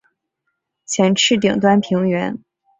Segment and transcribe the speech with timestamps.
[0.87, 2.39] 前翅顶端平圆。